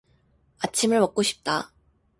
아침을 0.61 0.99
먹고 0.99 1.21
싶다. 1.21 1.69